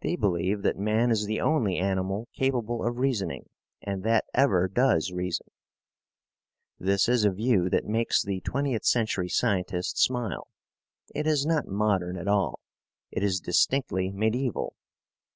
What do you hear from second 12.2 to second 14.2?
all. It is distinctly